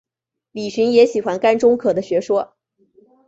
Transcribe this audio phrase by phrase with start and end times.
[0.51, 2.55] 李寻也喜欢甘忠可的学说。